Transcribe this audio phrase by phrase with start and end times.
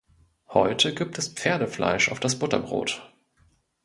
[0.47, 3.13] Heute gibt es Pferdefleisch auf das Butterbrot